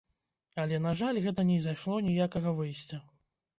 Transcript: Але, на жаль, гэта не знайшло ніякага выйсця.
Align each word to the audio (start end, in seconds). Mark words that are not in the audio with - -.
Але, 0.63 0.79
на 0.85 0.93
жаль, 1.01 1.19
гэта 1.27 1.45
не 1.51 1.59
знайшло 1.67 2.01
ніякага 2.09 2.57
выйсця. 2.63 3.03